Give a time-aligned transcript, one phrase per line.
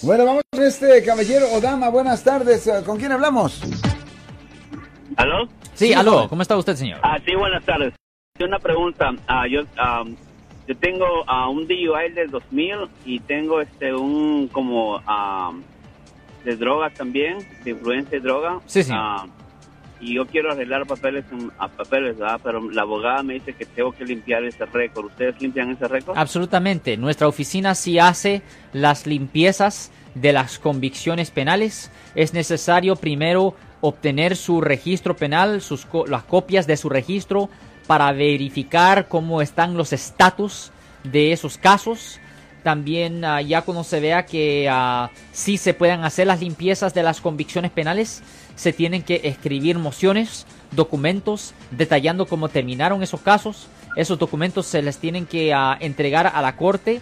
[0.00, 1.88] Bueno, vamos con este caballero o dama.
[1.88, 2.70] Buenas tardes.
[2.86, 3.60] ¿Con quién hablamos?
[5.16, 5.48] ¿Aló?
[5.74, 6.28] Sí, aló.
[6.28, 7.00] ¿Cómo está usted, señor?
[7.02, 7.94] Ah, sí, buenas tardes.
[8.38, 9.10] Una pregunta.
[9.26, 10.04] Ah, yo, ah,
[10.68, 15.52] yo tengo ah, un DUI del 2000 y tengo este un como ah,
[16.44, 18.60] de droga también, de influencia de droga.
[18.66, 18.82] Sí.
[18.92, 19.26] Ah,
[20.00, 21.24] y yo quiero arreglar papeles
[21.58, 22.40] a papeles, ¿verdad?
[22.42, 25.06] Pero la abogada me dice que tengo que limpiar ese récord.
[25.06, 26.16] ¿Ustedes limpian ese récord?
[26.16, 26.96] Absolutamente.
[26.96, 28.42] Nuestra oficina sí hace
[28.72, 31.90] las limpiezas de las convicciones penales.
[32.14, 37.48] Es necesario primero obtener su registro penal, sus co- las copias de su registro
[37.86, 40.70] para verificar cómo están los estatus
[41.04, 42.20] de esos casos.
[42.68, 47.02] También ah, ya cuando se vea que ah, sí se puedan hacer las limpiezas de
[47.02, 48.22] las convicciones penales,
[48.56, 53.68] se tienen que escribir mociones, documentos detallando cómo terminaron esos casos.
[53.96, 57.00] Esos documentos se les tienen que ah, entregar a la corte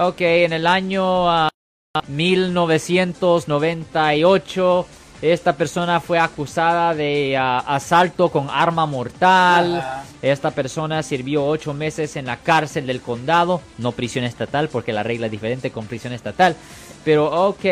[0.00, 1.50] ok, en el año ah,
[2.06, 4.86] 1998
[5.20, 10.04] esta persona fue acusada de ah, asalto con arma mortal.
[10.22, 15.02] Esta persona sirvió ocho meses en la cárcel del condado, no prisión estatal, porque la
[15.02, 16.54] regla es diferente con prisión estatal.
[17.04, 17.64] Pero ok,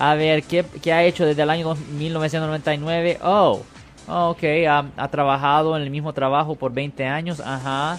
[0.00, 3.18] a ver, ¿qué, qué ha hecho desde el año dos- 1999?
[3.22, 3.60] Oh,
[4.08, 7.96] ok, ah, ha trabajado en el mismo trabajo por 20 años, ajá.